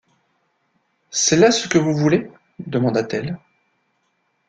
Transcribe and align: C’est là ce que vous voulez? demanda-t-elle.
C’est 1.11 1.35
là 1.37 1.51
ce 1.51 1.67
que 1.67 1.77
vous 1.77 1.93
voulez? 1.93 2.27
demanda-t-elle. 2.57 3.37